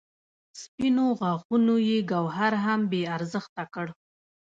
[0.61, 3.87] سپینو غاښونو یې ګوهر هم بې ارزښته کړ.